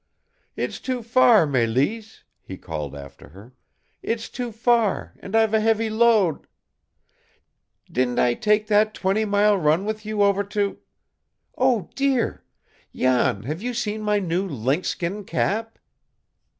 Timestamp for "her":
3.29-3.53